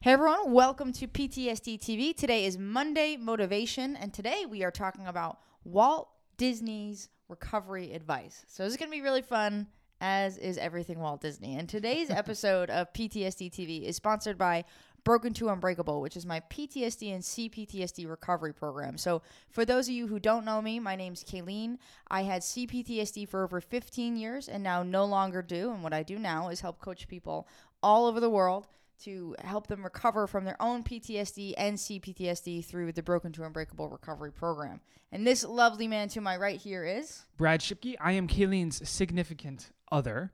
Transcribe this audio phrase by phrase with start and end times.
[0.00, 2.16] Hey everyone, welcome to PTSD TV.
[2.16, 8.44] Today is Monday Motivation, and today we are talking about Walt Disney's recovery advice.
[8.46, 9.66] So this is going to be really fun,
[10.00, 11.56] as is everything Walt Disney.
[11.56, 14.64] And today's episode of PTSD TV is sponsored by
[15.02, 18.98] Broken to Unbreakable, which is my PTSD and CPTSD recovery program.
[18.98, 21.76] So, for those of you who don't know me, my name's Kayleen.
[22.08, 25.72] I had CPTSD for over 15 years and now no longer do.
[25.72, 27.48] And what I do now is help coach people
[27.82, 28.68] all over the world
[29.04, 33.88] to help them recover from their own PTSD and CPTSD through the Broken to Unbreakable
[33.88, 34.80] recovery program.
[35.10, 37.96] And this lovely man to my right here is Brad Shipke.
[38.00, 40.32] I am Kayleen's significant other,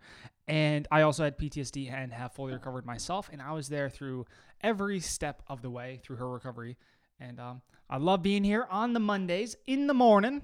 [0.48, 3.30] and I also had PTSD and have fully recovered myself.
[3.32, 4.26] And I was there through
[4.62, 6.76] every step of the way through her recovery.
[7.20, 10.42] And um, I love being here on the Mondays in the morning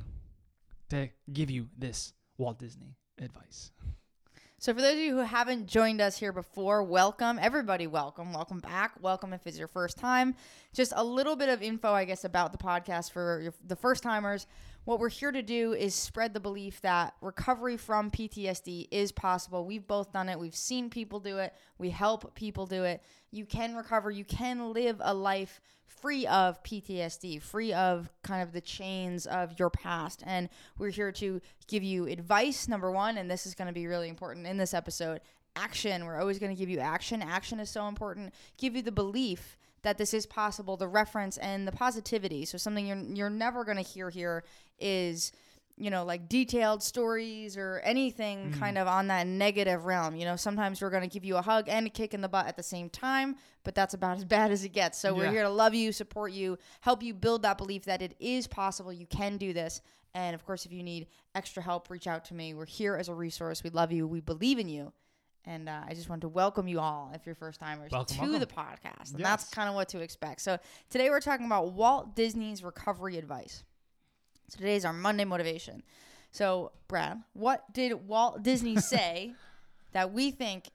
[0.90, 3.72] to give you this Walt Disney advice.
[4.62, 7.38] So, for those of you who haven't joined us here before, welcome.
[7.40, 8.34] Everybody, welcome.
[8.34, 8.92] Welcome back.
[9.00, 10.34] Welcome if it's your first time.
[10.74, 14.02] Just a little bit of info, I guess, about the podcast for your, the first
[14.02, 14.46] timers.
[14.84, 19.66] What we're here to do is spread the belief that recovery from PTSD is possible.
[19.66, 23.02] We've both done it, we've seen people do it, we help people do it.
[23.30, 28.52] You can recover, you can live a life free of PTSD, free of kind of
[28.52, 30.22] the chains of your past.
[30.26, 33.86] And we're here to give you advice, number one, and this is going to be
[33.86, 35.20] really important in this episode.
[35.56, 36.06] Action.
[36.06, 37.20] We're always going to give you action.
[37.22, 38.32] Action is so important.
[38.56, 42.44] Give you the belief that this is possible, the reference and the positivity.
[42.44, 44.44] So something you're you're never going to hear here
[44.78, 45.32] is
[45.80, 48.58] you know, like detailed stories or anything mm.
[48.58, 50.14] kind of on that negative realm.
[50.14, 52.28] You know, sometimes we're going to give you a hug and a kick in the
[52.28, 54.98] butt at the same time, but that's about as bad as it gets.
[54.98, 55.16] So yeah.
[55.16, 58.46] we're here to love you, support you, help you build that belief that it is
[58.46, 58.92] possible.
[58.92, 59.80] You can do this.
[60.12, 62.52] And of course, if you need extra help, reach out to me.
[62.52, 63.64] We're here as a resource.
[63.64, 64.06] We love you.
[64.06, 64.92] We believe in you.
[65.46, 68.38] And uh, I just want to welcome you all, if you're first timers, to welcome.
[68.38, 69.12] the podcast.
[69.12, 69.28] And yes.
[69.28, 70.42] that's kind of what to expect.
[70.42, 70.58] So
[70.90, 73.64] today we're talking about Walt Disney's recovery advice.
[74.48, 75.82] So today's our Monday motivation.
[76.32, 79.34] So, Brad, what did Walt Disney say
[79.92, 80.70] that we think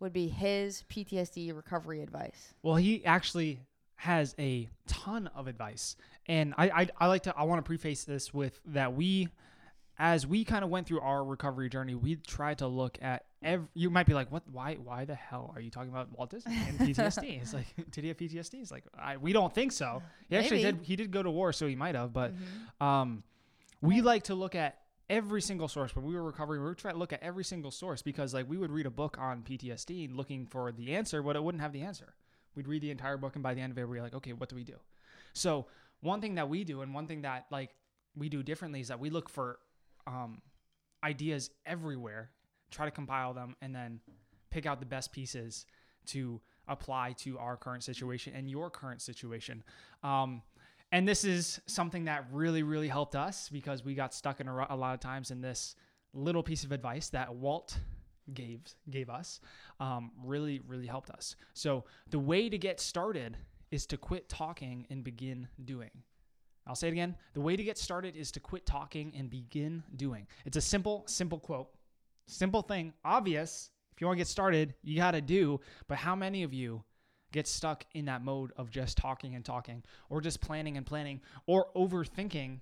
[0.00, 2.54] would be his PTSD recovery advice?
[2.62, 3.60] Well, he actually
[3.96, 5.96] has a ton of advice.
[6.26, 9.28] And I, I, I like to, I want to preface this with that we,
[9.98, 13.66] as we kind of went through our recovery journey, we tried to look at every,
[13.74, 16.56] you might be like, what, why, why the hell are you talking about Walt Disney
[16.68, 17.42] and PTSD?
[17.42, 18.54] it's like, did he have PTSD?
[18.54, 20.02] It's like, I, we don't think so.
[20.28, 20.78] He actually Maybe.
[20.78, 22.84] did, he did go to war, so he might have, but, mm-hmm.
[22.84, 23.22] um,
[23.80, 24.78] we like to look at
[25.10, 27.70] every single source when we were recovering we were trying to look at every single
[27.70, 31.36] source because like we would read a book on ptsd looking for the answer but
[31.36, 32.14] it wouldn't have the answer
[32.54, 34.48] we'd read the entire book and by the end of it we're like okay what
[34.48, 34.76] do we do
[35.34, 35.66] so
[36.00, 37.74] one thing that we do and one thing that like
[38.16, 39.58] we do differently is that we look for
[40.06, 40.40] um,
[41.02, 42.30] ideas everywhere
[42.70, 44.00] try to compile them, and then
[44.50, 45.66] pick out the best pieces
[46.06, 49.62] to apply to our current situation and your current situation.
[50.02, 50.42] Um,
[50.92, 54.66] and this is something that really, really helped us because we got stuck in a,
[54.70, 55.74] a, lot of times in this
[56.12, 57.78] little piece of advice that Walt
[58.32, 59.40] gave gave us.
[59.80, 61.36] Um, really, really helped us.
[61.52, 63.36] So the way to get started
[63.70, 65.90] is to quit talking and begin doing.
[66.66, 67.16] I'll say it again.
[67.34, 70.26] The way to get started is to quit talking and begin doing.
[70.46, 71.68] It's a simple, simple quote
[72.26, 73.70] Simple thing, obvious.
[73.92, 75.60] If you want to get started, you got to do.
[75.88, 76.82] But how many of you
[77.32, 81.20] get stuck in that mode of just talking and talking, or just planning and planning,
[81.46, 82.60] or overthinking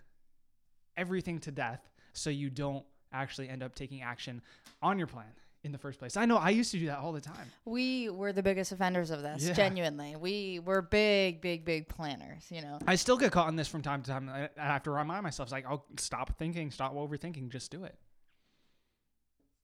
[0.96, 4.42] everything to death so you don't actually end up taking action
[4.82, 5.32] on your plan?
[5.64, 6.16] in the first place.
[6.16, 7.50] I know I used to do that all the time.
[7.64, 9.52] We were the biggest offenders of this, yeah.
[9.52, 10.16] genuinely.
[10.16, 12.78] We were big, big, big planners, you know.
[12.86, 14.28] I still get caught in this from time to time.
[14.28, 17.96] I have to remind myself, it's like, I'll stop thinking, stop overthinking, just do it.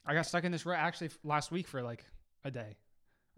[0.08, 2.02] I got stuck in this rut actually last week for like
[2.42, 2.76] a day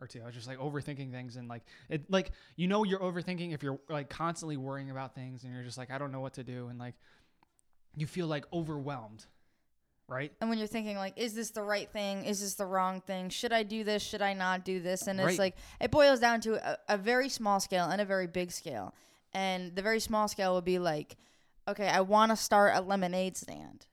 [0.01, 0.23] or two.
[0.23, 3.63] I was just like overthinking things and like it like you know you're overthinking if
[3.63, 6.45] you're like constantly worrying about things and you're just like I don't know what to
[6.45, 6.95] do and like
[7.97, 9.27] you feel like overwhelmed.
[10.07, 10.33] Right?
[10.41, 12.25] And when you're thinking like is this the right thing?
[12.25, 13.31] Is this the wrong thing?
[13.31, 14.03] Should I do this?
[14.03, 15.09] Should I not do this?
[15.09, 15.39] And it's right.
[15.39, 18.95] like it boils down to a, a very small scale and a very big scale.
[19.33, 21.17] And the very small scale would be like
[21.69, 23.87] okay, I want to start a lemonade stand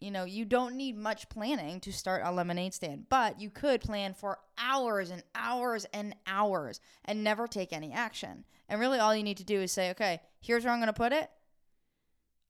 [0.00, 3.80] you know, you don't need much planning to start a lemonade stand, but you could
[3.80, 8.44] plan for hours and hours and hours and never take any action.
[8.68, 10.92] And really, all you need to do is say, okay, here's where I'm going to
[10.92, 11.30] put it.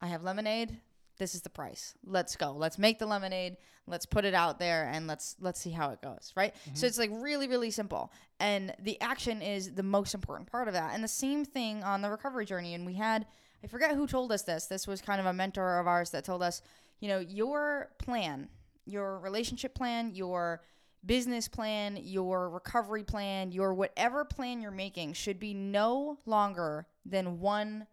[0.00, 0.78] I have lemonade.
[1.18, 1.94] This is the price.
[2.06, 2.52] Let's go.
[2.52, 3.58] Let's make the lemonade.
[3.86, 6.54] Let's put it out there and let's let's see how it goes, right?
[6.54, 6.76] Mm-hmm.
[6.76, 8.10] So it's like really really simple.
[8.38, 10.94] And the action is the most important part of that.
[10.94, 13.26] And the same thing on the recovery journey and we had
[13.62, 14.66] I forget who told us this.
[14.66, 16.62] This was kind of a mentor of ours that told us
[17.00, 18.48] you know, your plan,
[18.86, 20.62] your relationship plan, your
[21.04, 27.40] business plan, your recovery plan, your whatever plan you're making should be no longer than
[27.40, 27.86] one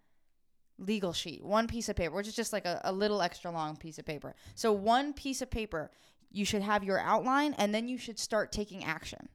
[0.78, 3.76] legal sheet, one piece of paper, which is just like a, a little extra long
[3.76, 4.36] piece of paper.
[4.56, 5.92] So, one piece of paper,
[6.32, 9.30] you should have your outline and then you should start taking action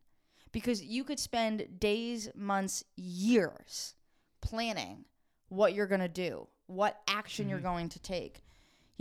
[0.52, 3.94] because you could spend days, months, years
[4.40, 5.06] planning
[5.48, 7.66] what you're going to do, what action you're mm-hmm.
[7.66, 8.42] going to take.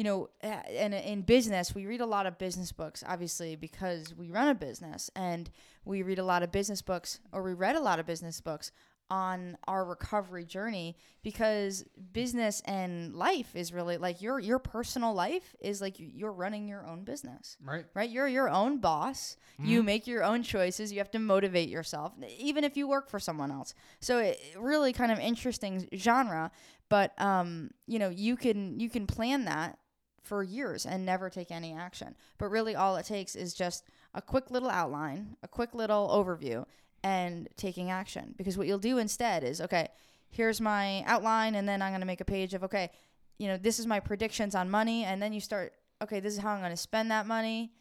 [0.02, 4.32] You know, and in business, we read a lot of business books, obviously, because we
[4.32, 5.48] run a business and
[5.86, 8.72] we read a lot of business books, or we read a lot of business books
[9.12, 15.56] on our recovery journey because business and life is really like your your personal life
[15.60, 17.56] is like you're running your own business.
[17.64, 17.86] Right.
[17.94, 18.10] right?
[18.10, 19.38] You're your own boss.
[19.60, 20.92] You make your own choices.
[20.92, 23.76] You have to motivate yourself even if you work for someone else.
[24.00, 26.50] So it really kind of interesting genre
[26.92, 29.80] but um you know you can you can plan that
[30.24, 32.16] for years and never take any action.
[32.38, 33.84] But really all it takes is just
[34.14, 36.66] a quick little outline a quick little overview
[37.04, 38.34] and taking action.
[38.38, 39.88] Because what you'll do instead is okay
[40.34, 42.90] here's my outline and then i'm going to make a page of okay
[43.38, 46.40] you know this is my predictions on money and then you start okay this is
[46.40, 47.72] how i'm going to spend that money.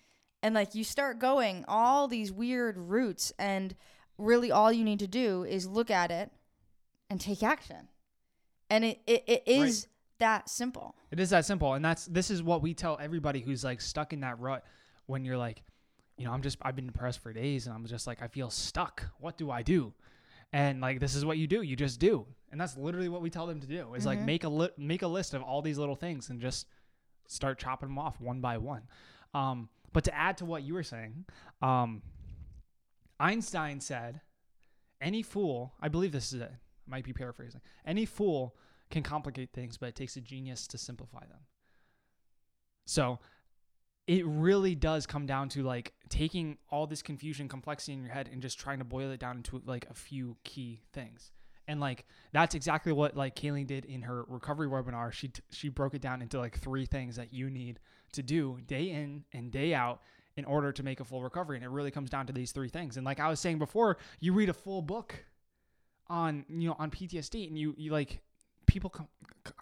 [0.42, 3.74] And like you start going all these weird routes and
[4.16, 6.30] really all you need to do is look at it
[7.10, 7.88] and take action.
[8.70, 9.86] And it, it, it is
[10.20, 13.64] that simple It is that simple, and that's this is what we tell everybody who's
[13.64, 14.64] like stuck in that rut.
[15.06, 15.62] When you're like,
[16.16, 18.48] you know, I'm just I've been depressed for days, and I'm just like I feel
[18.48, 19.04] stuck.
[19.18, 19.92] What do I do?
[20.52, 21.62] And like this is what you do.
[21.62, 23.94] You just do, and that's literally what we tell them to do.
[23.94, 26.66] Is like make a li- make a list of all these little things and just
[27.26, 28.82] start chopping them off one by one.
[29.34, 31.24] Um, but to add to what you were saying,
[31.62, 32.02] um,
[33.18, 34.20] Einstein said,
[35.00, 36.52] "Any fool, I believe this is it.
[36.86, 37.60] Might be paraphrasing.
[37.86, 38.56] Any fool
[38.90, 41.46] can complicate things, but it takes a genius to simplify them."
[42.86, 43.20] So,
[44.06, 48.28] it really does come down to like taking all this confusion, complexity in your head,
[48.32, 51.30] and just trying to boil it down into like a few key things.
[51.68, 55.12] And like that's exactly what like Kayleen did in her recovery webinar.
[55.12, 57.78] She t- she broke it down into like three things that you need
[58.12, 60.00] to do day in and day out
[60.36, 61.56] in order to make a full recovery.
[61.56, 62.96] And it really comes down to these three things.
[62.96, 65.14] And like I was saying before, you read a full book
[66.08, 68.20] on you know on PTSD, and you you like
[68.70, 69.08] people com-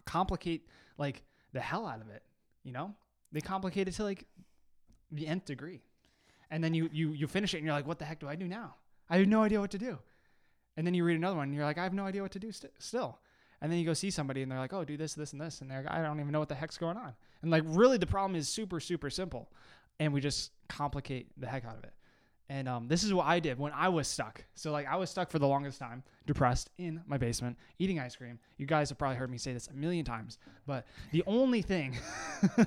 [0.04, 0.68] complicate
[0.98, 1.22] like
[1.52, 2.22] the hell out of it.
[2.62, 2.94] You know,
[3.32, 4.26] they complicate it to like
[5.10, 5.80] the nth degree,
[6.50, 8.36] and then you you you finish it, and you're like, what the heck do I
[8.36, 8.74] do now?
[9.08, 9.98] I have no idea what to do.
[10.76, 12.38] And then you read another one, and you're like, I have no idea what to
[12.38, 13.18] do st- still.
[13.60, 15.60] And then you go see somebody, and they're like, oh, do this, this, and this,
[15.60, 17.14] and they're like, I don't even know what the heck's going on.
[17.42, 19.50] And like, really, the problem is super, super simple,
[19.98, 21.92] and we just complicate the heck out of it.
[22.50, 24.42] And um, this is what I did when I was stuck.
[24.54, 28.16] So like, I was stuck for the longest time, depressed in my basement, eating ice
[28.16, 28.38] cream.
[28.56, 31.98] You guys have probably heard me say this a million times, but the only thing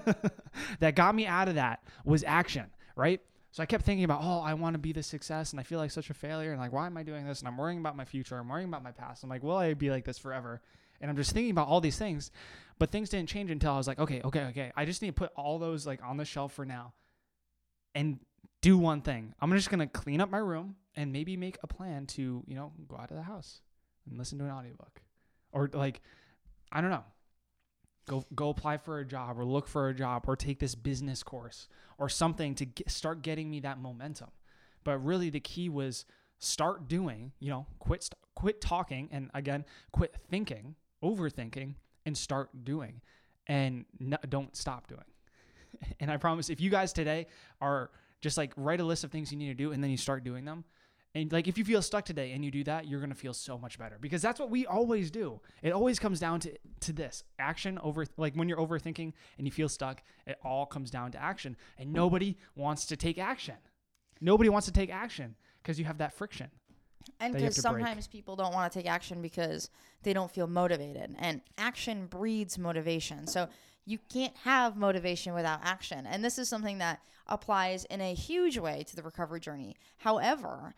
[0.80, 3.22] that got me out of that was action, right?
[3.51, 5.80] So I kept thinking about, oh, I want to be the success, and I feel
[5.80, 7.39] like such a failure, and like, why am I doing this?
[7.39, 8.38] And I'm worrying about my future.
[8.38, 9.24] I'm worrying about my past.
[9.24, 10.62] I'm like, will I be like this forever?
[11.01, 12.31] And I'm just thinking about all these things,
[12.80, 14.72] but things didn't change until I was like, okay, okay, okay.
[14.75, 16.94] I just need to put all those like on the shelf for now,
[17.95, 18.19] and
[18.62, 19.34] do one thing.
[19.42, 22.72] I'm just gonna clean up my room and maybe make a plan to, you know,
[22.88, 23.62] go out of the house
[24.10, 25.02] and listen to an audiobook,
[25.52, 26.02] or like,
[26.72, 27.04] I don't know,
[28.08, 31.24] go go apply for a job or look for a job or take this business
[31.24, 31.68] course
[31.98, 34.30] or something to get, start getting me that momentum.
[34.84, 36.06] But really the key was
[36.40, 42.64] start doing you know quit st- quit talking and again quit thinking overthinking and start
[42.64, 43.02] doing.
[43.47, 45.02] And no, don't stop doing.
[46.02, 47.28] And i promise if you guys today
[47.62, 49.97] are just like write a list of things you need to do and then you
[49.97, 50.63] start doing them
[51.13, 53.57] and like if you feel stuck today and you do that, you're gonna feel so
[53.57, 55.42] much better because that's what we always do.
[55.61, 59.51] It always comes down to to this action over like when you're overthinking and you
[59.51, 61.57] feel stuck, it all comes down to action.
[61.78, 63.56] And nobody wants to take action.
[64.21, 66.49] Nobody wants to take action because you have that friction.
[67.19, 67.85] And that you have because to break.
[67.85, 69.69] sometimes people don't want to take action because
[70.04, 71.13] they don't feel motivated.
[71.19, 73.28] And action breeds motivation.
[73.28, 73.49] So
[73.85, 76.06] you can't have motivation without action.
[76.06, 79.76] And this is something that applies in a huge way to the recovery journey.
[79.97, 80.76] However,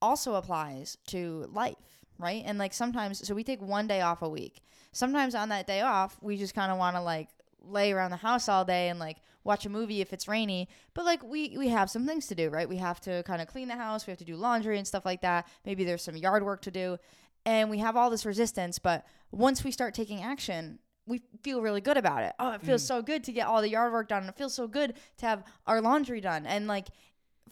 [0.00, 1.76] also applies to life,
[2.18, 2.42] right?
[2.44, 4.62] And like sometimes, so we take one day off a week.
[4.92, 7.28] Sometimes on that day off, we just kind of want to like
[7.64, 10.68] lay around the house all day and like watch a movie if it's rainy.
[10.94, 12.68] But like we we have some things to do, right?
[12.68, 15.06] We have to kind of clean the house, we have to do laundry and stuff
[15.06, 15.46] like that.
[15.64, 16.98] Maybe there's some yard work to do.
[17.44, 21.80] And we have all this resistance, but once we start taking action, we feel really
[21.80, 22.32] good about it.
[22.38, 22.88] Oh, it feels mm.
[22.88, 24.24] so good to get all the yard work done.
[24.24, 26.46] It feels so good to have our laundry done.
[26.46, 26.88] And like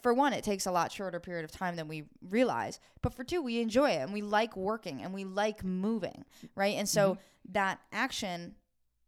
[0.03, 2.81] for one, it takes a lot shorter period of time than we realize.
[3.03, 6.77] But for two, we enjoy it and we like working and we like moving, right?
[6.77, 7.53] And so mm-hmm.
[7.53, 8.55] that action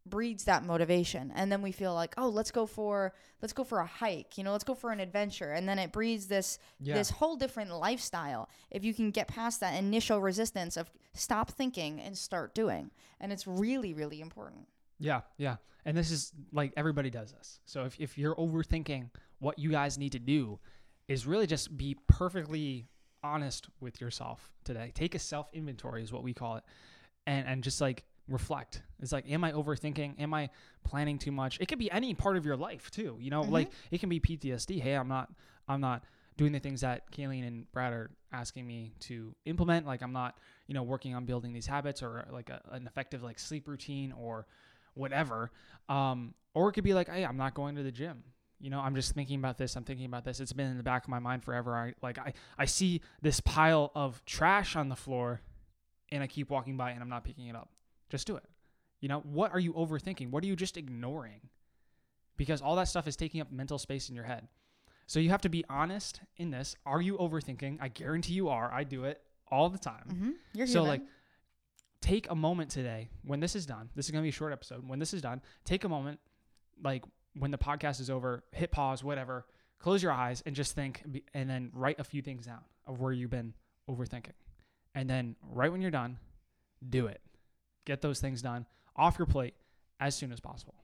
[0.05, 3.79] breeds that motivation and then we feel like oh let's go for let's go for
[3.79, 6.95] a hike you know let's go for an adventure and then it breeds this Yeah.
[6.95, 12.01] this whole different lifestyle if you can get past that initial resistance of stop thinking
[12.01, 12.91] and start doing
[13.21, 14.67] and it's really really important
[14.99, 15.55] Yeah, yeah.
[15.85, 17.59] And this is like everybody does this.
[17.65, 20.59] So if, if you're overthinking, what you guys need to do
[21.09, 22.87] is really just be perfectly
[23.21, 24.91] honest with yourself today.
[24.93, 26.63] Take a self inventory, is what we call it.
[27.27, 28.81] And, and just like reflect.
[29.01, 30.19] It's like, am I overthinking?
[30.19, 30.49] Am I
[30.83, 31.59] planning too much?
[31.59, 33.17] It could be any part of your life too.
[33.19, 34.81] You know, like it can be PTSD.
[34.81, 35.29] Hey, I'm not,
[35.67, 36.03] I'm not
[36.37, 39.85] doing the things that Kayleen and Brad are asking me to implement.
[39.85, 40.37] Like I'm not,
[40.67, 44.13] you know, working on building these habits or like a, an effective like sleep routine
[44.13, 44.47] or
[44.93, 45.51] whatever.
[45.89, 48.23] Um, or it could be like, hey, I'm not going to the gym.
[48.59, 49.75] You know, I'm just thinking about this.
[49.75, 50.39] I'm thinking about this.
[50.39, 51.75] It's been in the back of my mind forever.
[51.75, 55.41] I like I, I see this pile of trash on the floor
[56.11, 57.69] and I keep walking by and I'm not picking it up.
[58.13, 58.43] Just do it.
[59.01, 60.29] You know, what are you overthinking?
[60.29, 61.41] What are you just ignoring?
[62.37, 64.47] Because all that stuff is taking up mental space in your head.
[65.07, 66.75] So you have to be honest in this.
[66.85, 67.79] Are you overthinking?
[67.81, 68.71] I guarantee you are.
[68.71, 70.05] I do it all the time.
[70.13, 70.29] mm-hmm.
[70.53, 70.89] you're So human.
[70.89, 71.01] like
[72.01, 73.89] take a moment today when this is done.
[73.95, 74.87] This is going to be a short episode.
[74.87, 76.19] When this is done, take a moment
[76.83, 77.03] like
[77.35, 79.47] when the podcast is over, hit pause, whatever.
[79.79, 81.01] Close your eyes and just think
[81.33, 83.55] and then write a few things down of where you've been
[83.89, 84.37] overthinking.
[84.93, 86.19] And then right when you're done,
[86.87, 87.19] do it.
[87.85, 89.55] Get those things done off your plate
[89.99, 90.75] as soon as possible.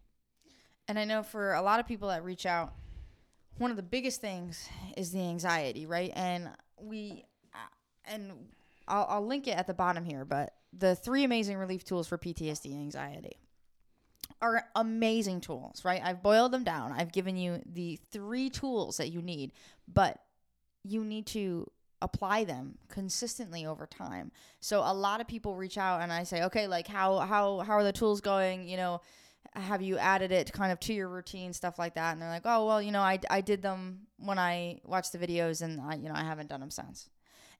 [0.87, 2.73] And I know for a lot of people that reach out,
[3.57, 6.11] one of the biggest things is the anxiety, right?
[6.15, 6.49] And
[6.81, 7.57] we, uh,
[8.05, 8.31] and
[8.87, 12.17] I'll, I'll link it at the bottom here, but the three amazing relief tools for
[12.17, 13.37] PTSD anxiety
[14.41, 16.01] are amazing tools, right?
[16.03, 16.93] I've boiled them down.
[16.93, 19.51] I've given you the three tools that you need,
[19.87, 20.19] but
[20.83, 21.69] you need to
[22.01, 24.31] apply them consistently over time.
[24.59, 27.73] So a lot of people reach out and I say, "Okay, like how how how
[27.73, 29.01] are the tools going, you know,
[29.53, 32.45] have you added it kind of to your routine stuff like that?" And they're like,
[32.45, 35.95] "Oh, well, you know, I I did them when I watched the videos and I,
[35.95, 37.09] you know, I haven't done them since."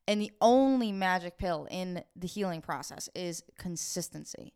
[0.08, 4.54] And the only magic pill in the healing process is consistency.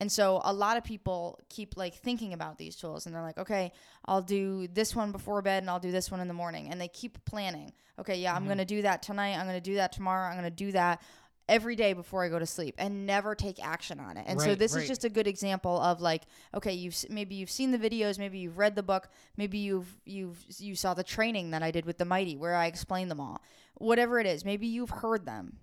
[0.00, 3.36] And so a lot of people keep like thinking about these tools and they're like,
[3.38, 3.72] okay,
[4.06, 6.68] I'll do this one before bed and I'll do this one in the morning.
[6.70, 7.72] And they keep planning.
[7.98, 8.46] Okay, yeah, I'm Mhm.
[8.46, 9.36] going to do that tonight.
[9.36, 10.26] I'm going to do that tomorrow.
[10.28, 11.02] I'm going to do that
[11.50, 14.24] every day before I go to sleep and never take action on it.
[14.26, 14.82] And so this right.
[14.82, 16.22] is just a good example of like,
[16.54, 20.42] okay, you've maybe you've seen the videos, maybe you've read the book, maybe you've you've
[20.58, 23.42] you saw the training that I did with the Mighty where I explained them all.
[23.74, 25.58] Whatever it is, maybe you've heard them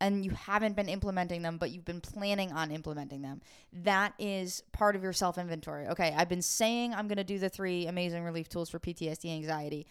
[0.00, 3.40] and you haven't been implementing them, but you've been planning on implementing them.
[3.72, 5.86] That is part of your self inventory.
[5.88, 9.34] Okay, I've been saying I'm going to do the three amazing relief tools for PTSD
[9.34, 9.86] anxiety,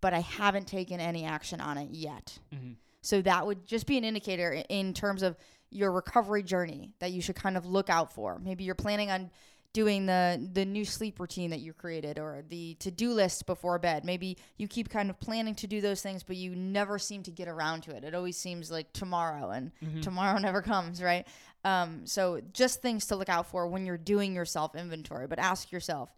[0.00, 2.38] but I haven't taken any action on it yet.
[2.54, 2.72] Mm-hmm.
[3.00, 5.36] So that would just be an indicator in terms of
[5.70, 8.38] your recovery journey that you should kind of look out for.
[8.38, 9.30] Maybe you're planning on
[9.78, 10.22] doing the
[10.54, 14.04] the new sleep routine that you created or the to-do list before bed.
[14.04, 17.30] Maybe you keep kind of planning to do those things but you never seem to
[17.30, 18.02] get around to it.
[18.04, 20.02] It always seems like tomorrow and Mhm.
[20.02, 21.24] tomorrow never comes, right?
[21.64, 25.38] Um, so just things to look out for when you're doing your self inventory, but
[25.38, 26.10] ask yourself,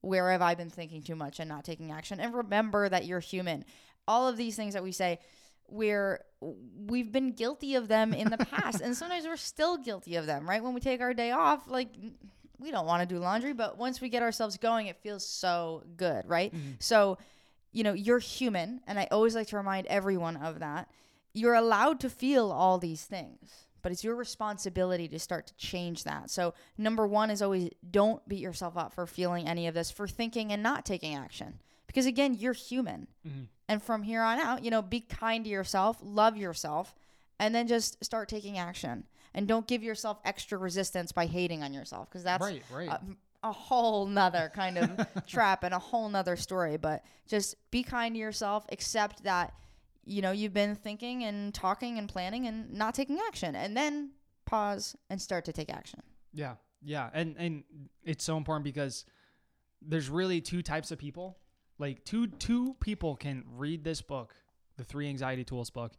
[0.00, 2.20] where have I been thinking too much and not taking action?
[2.20, 3.64] And remember that you're human.
[4.08, 5.18] All of these things that we say,
[5.68, 10.24] we're we've been guilty of them in the past, and sometimes we're still guilty of
[10.26, 10.48] them.
[10.48, 11.88] Right when we take our day off, like
[12.60, 15.82] we don't want to do laundry, but once we get ourselves going, it feels so
[15.96, 16.52] good, right?
[16.54, 16.76] Mhm.
[16.80, 17.18] So,
[17.72, 20.88] you know, you're human, and I always like to remind everyone of that.
[21.32, 26.04] You're allowed to feel all these things, but it's your responsibility to start to change
[26.04, 26.28] that.
[26.30, 30.08] So, number one is always don't beat yourself up for feeling any of this, for
[30.08, 31.60] thinking and not taking action.
[31.86, 33.08] Because again, you're human.
[33.26, 33.46] Mhm.
[33.68, 36.94] And from here on out, you know, be kind to yourself, love yourself,
[37.38, 39.04] and then just start taking action.
[39.34, 42.88] And don't give yourself extra resistance by hating on yourself, because that's right, right.
[42.88, 43.00] a,
[43.48, 46.76] a whole nother kind of trap and a whole nother story.
[46.76, 49.54] But just be kind to yourself, accept that,
[50.04, 53.54] you know, you've been thinking and talking and planning and not taking action.
[53.54, 54.10] And then
[54.50, 56.02] pause and start to take action.
[56.32, 57.64] Yeah, yeah, and and
[58.04, 59.04] it's so important because
[59.80, 61.38] there's really two types of people.
[61.78, 64.34] Like two two people can read this book,
[64.76, 65.92] the Three Anxiety Tools book,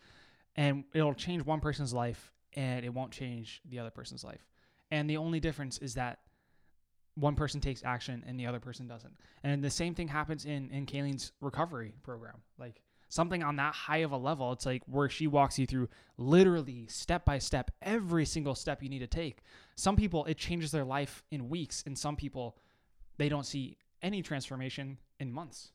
[0.56, 4.46] and it'll change one person's life, and it won't change the other person's life.
[4.90, 6.20] And the only difference is that
[7.16, 9.14] one person takes action and the other person doesn't.
[9.44, 12.42] And the same thing happens in in Kayleen's recovery program.
[12.58, 15.90] Like something on that high of a level, it's like where she walks you through
[16.18, 19.44] literally step by step every single step you need to take
[19.76, 22.56] some people it changes their life in weeks and some people
[23.18, 25.72] they don't see any transformation in months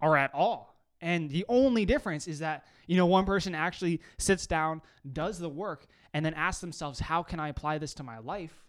[0.00, 4.46] or at all and the only difference is that you know one person actually sits
[4.46, 8.18] down does the work and then asks themselves how can i apply this to my
[8.18, 8.64] life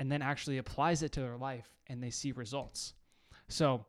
[0.00, 2.94] and then actually applies it to their life and they see results.
[3.48, 3.84] So,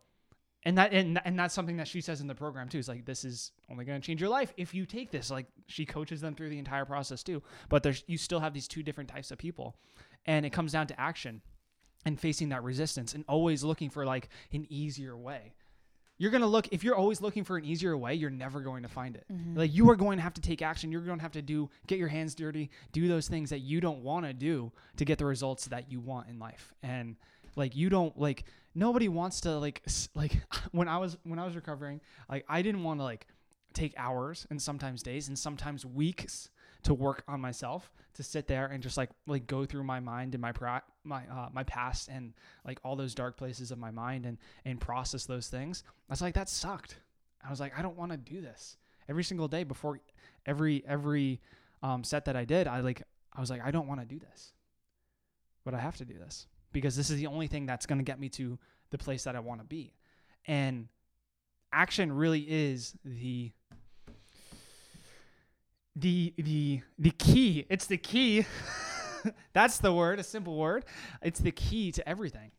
[0.64, 2.80] and that and, and that's something that she says in the program too.
[2.80, 5.32] Is like this is only going to change your life if you take this.
[5.32, 7.42] Like she coaches them through the entire process too.
[7.70, 9.78] But there's you still have these two different types of people,
[10.26, 11.42] and it comes down to action
[12.06, 15.54] and facing that resistance and always looking for like an easier way.
[16.20, 18.84] You're going to look if you're always looking for an easier way, you're never going
[18.84, 19.26] to find it.
[19.32, 19.58] Mm-hmm.
[19.58, 20.92] Like you are going to have to take action.
[20.92, 23.80] You're going to have to do get your hands dirty, do those things that you
[23.80, 26.74] don't want to do to get the results that you want in life.
[26.84, 27.16] And
[27.56, 28.44] like you don't like
[28.76, 30.34] nobody wants to like s- like
[30.72, 33.26] when I was when I was recovering, like I didn't want to like
[33.74, 36.50] take hours and sometimes days and sometimes weeks
[36.84, 40.34] to work on myself to sit there and just like like go through my mind
[40.34, 42.34] and my pra- my uh, my past and
[42.66, 45.84] like all those dark places of my mind and and process those things.
[46.10, 47.00] I was like that sucked.
[47.46, 50.00] I was like I don't want to do this every single day before
[50.46, 51.42] every every
[51.84, 52.68] um, set that I did.
[52.68, 54.54] I like I was like I don't want to do this,
[55.66, 58.06] but I have to do this because this is the only thing that's going to
[58.06, 58.58] get me to
[58.92, 59.94] the place that I want to be,
[60.48, 60.88] and
[61.72, 63.52] action really is the
[65.96, 68.46] the the the key it's the key
[69.54, 70.86] that's the word a simple word
[71.22, 72.52] it's the key to everything.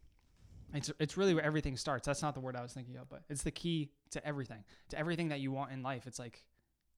[0.72, 2.06] It's it's really where everything starts.
[2.06, 4.98] That's not the word i was thinking of but it's the key to everything to
[4.98, 6.06] everything that you want in life.
[6.06, 6.44] It's like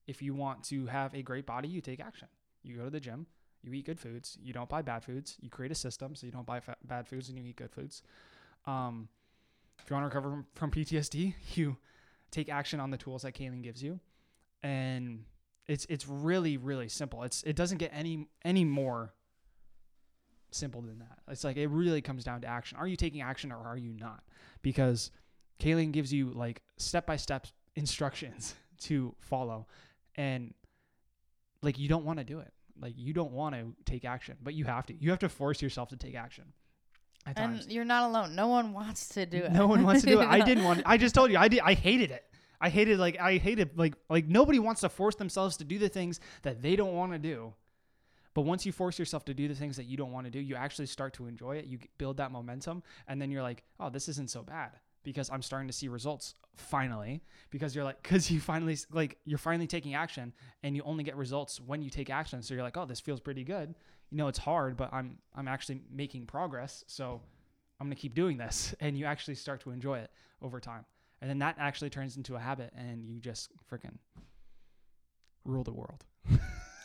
[0.06, 2.28] if you want to have a great body you take action.
[2.62, 3.26] You go to the gym
[3.62, 6.32] you eat good foods you don't buy bad foods you create a system so you
[6.32, 8.02] don't buy fa- bad foods and you eat good foods.
[8.66, 9.08] Um,
[9.82, 11.76] if you want to recover from, from ptsd you
[12.30, 14.00] take action on the tools that Kayleen gives you
[14.62, 15.24] and
[15.66, 17.22] it's it's really really simple.
[17.22, 19.12] It's it doesn't get any any more
[20.50, 21.18] simple than that.
[21.28, 22.78] It's like it really comes down to action.
[22.78, 24.22] Are you taking action or are you not?
[24.62, 25.10] Because
[25.60, 29.66] Kayleen gives you like step by step instructions to follow,
[30.16, 30.54] and
[31.62, 32.52] like you don't want to do it.
[32.80, 34.94] Like you don't want to take action, but you have to.
[34.94, 36.52] You have to force yourself to take action.
[37.36, 38.34] And you're not alone.
[38.34, 39.52] No one wants to do it.
[39.52, 40.26] No one wants to do it.
[40.26, 40.80] I didn't want.
[40.80, 40.86] It.
[40.88, 41.38] I just told you.
[41.38, 41.60] I did.
[41.60, 42.24] I hated it.
[42.62, 45.88] I hated like I hated like like nobody wants to force themselves to do the
[45.88, 47.54] things that they don't want to do.
[48.34, 50.38] But once you force yourself to do the things that you don't want to do,
[50.38, 51.66] you actually start to enjoy it.
[51.66, 54.70] You build that momentum, and then you're like, "Oh, this isn't so bad."
[55.02, 57.24] Because I'm starting to see results finally.
[57.50, 60.32] Because you're like, because you finally like you're finally taking action,
[60.62, 62.42] and you only get results when you take action.
[62.42, 63.74] So you're like, "Oh, this feels pretty good."
[64.10, 66.84] You know, it's hard, but I'm I'm actually making progress.
[66.86, 67.20] So
[67.80, 68.72] I'm to keep doing this.
[68.80, 70.10] And you actually start to enjoy it
[70.40, 70.84] over time.
[71.22, 73.96] And then that actually turns into a habit and you just freaking
[75.44, 76.04] rule the world.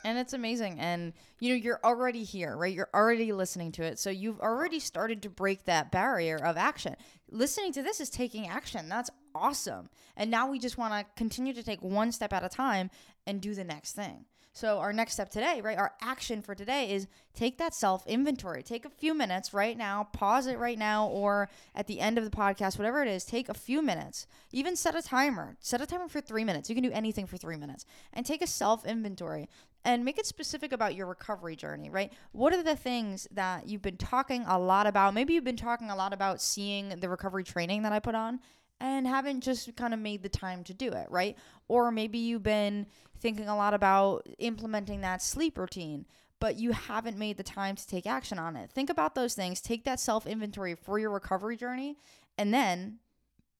[0.04, 0.80] And it's amazing.
[0.80, 2.74] And, you know, you're already here, right?
[2.74, 4.00] You're already listening to it.
[4.00, 6.96] So you've already started to break that barrier of action.
[7.30, 8.88] Listening to this is taking action.
[8.88, 9.90] That's awesome.
[10.16, 12.90] And now we just want to continue to take one step at a time
[13.26, 14.24] and do the next thing.
[14.58, 15.78] So our next step today, right?
[15.78, 18.64] Our action for today is take that self inventory.
[18.64, 22.24] Take a few minutes right now, pause it right now, or at the end of
[22.24, 24.26] the podcast, whatever it is, take a few minutes.
[24.52, 25.58] Even set a timer.
[25.60, 26.70] Set a timer for three minutes.
[26.70, 27.86] You can do anything for three minutes.
[28.14, 29.48] And take a self inventory
[29.86, 32.12] and make it specific about your recovery journey, right?
[32.32, 35.14] What are the things that you've been talking a lot about?
[35.14, 38.40] Maybe you've been talking a lot about seeing the recovery training that I put on
[38.80, 41.36] and haven't just kind of made the time to do it, right?
[41.68, 42.88] Or maybe you've been
[43.20, 46.06] thinking a lot about implementing that sleep routine,
[46.40, 48.72] but you haven't made the time to take action on it.
[48.72, 51.98] Think about those things, take that self inventory for your recovery journey,
[52.38, 53.00] and then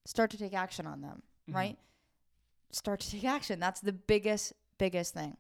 [0.06, 1.56] start to take action on them, Mhm.
[1.56, 1.80] right?
[2.72, 3.60] Start to take action.
[3.60, 5.38] That's the biggest, biggest thing.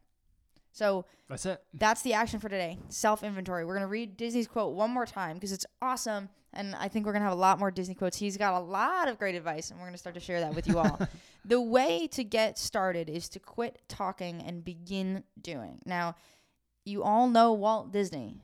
[0.77, 1.59] So That's it.
[1.73, 2.77] that's the action for today.
[2.89, 3.65] Self inventory.
[3.65, 7.13] We're gonna read Disney's quote one more time because it's awesome, and I think we're
[7.13, 8.15] gonna have a lot more Disney quotes.
[8.17, 10.67] He's got a lot of great advice, and we're gonna start to share that with
[10.67, 10.99] you all.
[11.45, 15.79] the way to get started is to quit talking and begin doing.
[15.83, 16.15] Now,
[16.85, 18.35] you all know Walt Disney.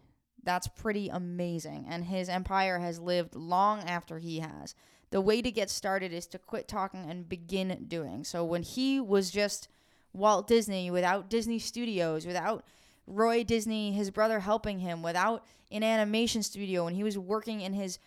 [0.42, 4.74] That's pretty amazing, and his empire has lived long after he has.
[5.12, 8.24] The way to get started is to quit talking and begin doing.
[8.24, 9.68] So when he was just
[10.14, 12.64] Walt Disney without Disney Studios, without
[13.08, 17.74] Roy Disney, his brother helping him, without an animation studio, and he was working in
[17.74, 18.00] his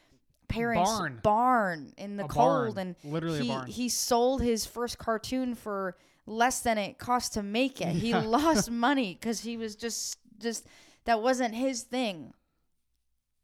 [0.49, 1.21] parents' Barn.
[1.23, 2.79] barn in the A cold, barn.
[2.79, 7.81] and Literally he he sold his first cartoon for less than it cost to make
[7.81, 7.89] it.
[7.97, 10.67] He lost money because he was just just
[11.05, 12.33] that wasn't his thing.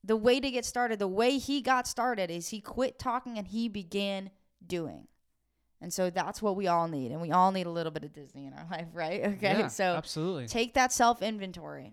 [0.05, 3.47] The way to get started, the way he got started is he quit talking and
[3.47, 4.31] he began
[4.65, 5.07] doing.
[5.83, 7.11] And so that's what we all need.
[7.11, 9.23] And we all need a little bit of Disney in our life, right?
[9.33, 9.59] Okay.
[9.59, 10.47] Yeah, so absolutely.
[10.47, 11.93] take that self inventory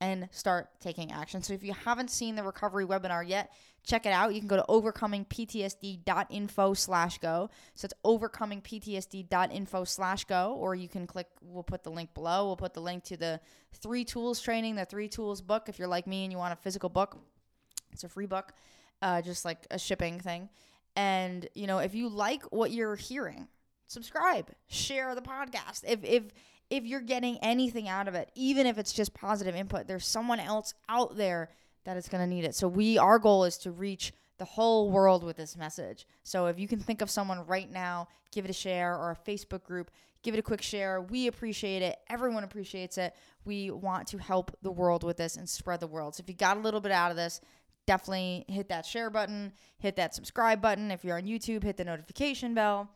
[0.00, 1.42] and start taking action.
[1.42, 3.50] So if you haven't seen the recovery webinar yet,
[3.84, 4.34] check it out.
[4.34, 7.50] You can go to overcomingptsd.info slash go.
[7.74, 12.46] So it's overcomingptsd.info slash go, or you can click, we'll put the link below.
[12.46, 13.40] We'll put the link to the
[13.72, 15.68] three tools training, the three tools book.
[15.68, 17.18] If you're like me and you want a physical book,
[17.92, 18.52] It's a free book,
[19.02, 20.48] uh, just like a shipping thing.
[20.98, 23.46] And you know, if you like what you're hearing,
[23.86, 25.84] subscribe, share the podcast.
[25.86, 26.24] If if
[26.70, 30.40] if you're getting anything out of it, even if it's just positive input, there's someone
[30.40, 31.50] else out there
[31.84, 32.56] that is going to need it.
[32.56, 36.04] So we our goal is to reach the whole world with this message.
[36.24, 39.30] So if you can think of someone right now, give it a share or a
[39.30, 39.92] Facebook group,
[40.24, 41.00] give it a quick share.
[41.00, 41.96] We appreciate it.
[42.10, 43.14] Everyone appreciates it.
[43.44, 46.16] We want to help the world with this and spread the world.
[46.16, 47.40] So if you got a little bit out of this,
[47.88, 50.90] definitely hit that share button, hit that subscribe button.
[50.90, 52.90] If you're on YouTube, hit the notification bell.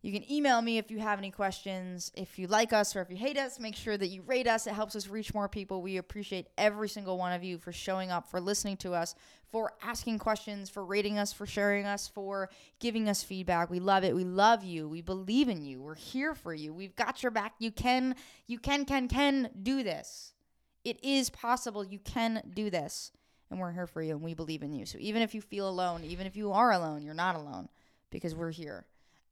[0.00, 2.10] You can email me if you have any questions.
[2.14, 4.66] If you like us or if you hate us, make sure that you rate us.
[4.66, 5.82] It helps us reach more people.
[5.82, 9.14] We appreciate every single one of you for showing up, for listening to us,
[9.50, 12.48] for asking questions, for rating us, for sharing us, for
[12.80, 13.68] giving us feedback.
[13.68, 14.16] We love it.
[14.16, 14.88] We love you.
[14.88, 15.82] We believe in you.
[15.82, 16.72] We're here for you.
[16.72, 17.52] We've got your back.
[17.58, 18.16] You can,
[18.46, 20.32] you can, can, can do this.
[20.84, 21.84] It is possible.
[21.84, 23.12] You can do this.
[23.52, 24.86] And we're here for you and we believe in you.
[24.86, 27.68] So even if you feel alone, even if you are alone, you're not alone
[28.10, 28.86] because we're here.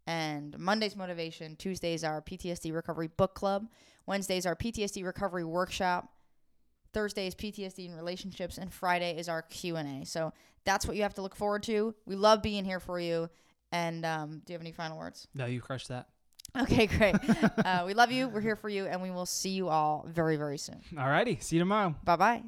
[0.06, 3.66] And Monday's motivation, Tuesdays our PTSD recovery book club,
[4.04, 6.12] Wednesdays our PTSD recovery workshop,
[6.92, 10.04] Thursdays PTSD and relationships, and Friday is our Q and A.
[10.04, 11.94] So that's what you have to look forward to.
[12.04, 13.30] We love being here for you.
[13.72, 15.28] And um, do you have any final words?
[15.34, 16.08] No, you crushed that.
[16.60, 17.14] Okay, great.
[17.64, 18.28] uh, we love you.
[18.28, 20.80] We're here for you, and we will see you all very, very soon.
[20.92, 21.42] Alrighty.
[21.42, 21.94] See you tomorrow.
[22.04, 22.42] Bye bye.